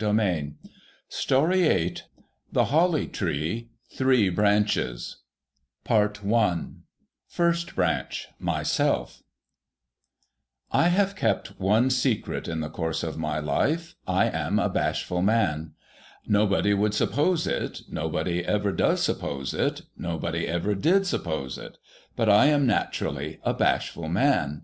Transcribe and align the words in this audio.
THE 0.00 0.12
HOLLY 0.12 0.54
TREE 1.72 1.96
THE 2.52 2.66
HOLLY 2.66 3.08
TREE 3.08 3.68
TTbree 3.96 4.32
Brancbes 4.32 5.16
FIRST 7.30 7.74
BRANCH 7.74 8.28
MYSELF 8.38 9.24
I 10.70 10.86
HAVE 10.86 11.16
kept 11.16 11.58
one 11.58 11.90
secret 11.90 12.46
in 12.46 12.60
the 12.60 12.70
course 12.70 13.02
of 13.02 13.18
my 13.18 13.40
life. 13.40 13.96
I 14.06 14.26
am 14.26 14.60
a 14.60 14.68
bashful 14.68 15.20
man. 15.22 15.72
Nobody 16.28 16.72
would 16.74 16.94
suppose 16.94 17.48
it, 17.48 17.80
nobody 17.90 18.44
ever 18.44 18.70
does 18.70 19.02
suppose 19.02 19.52
it, 19.52 19.82
nobody 19.96 20.46
ever 20.46 20.76
did 20.76 21.08
su]:)pose 21.08 21.58
it, 21.60 21.76
but 22.14 22.28
I 22.28 22.44
am 22.46 22.68
naturally 22.68 23.40
a 23.42 23.52
bashful 23.52 24.08
man. 24.08 24.62